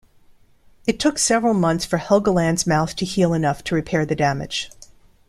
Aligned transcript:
It 0.87 0.99
took 0.99 1.19
several 1.19 1.53
months 1.53 1.85
for 1.85 1.99
Helgeland's 1.99 2.65
mouth 2.65 2.95
to 2.95 3.05
heal 3.05 3.35
enough 3.35 3.63
to 3.65 3.75
repair 3.75 4.03
the 4.03 4.15
damage. 4.15 4.71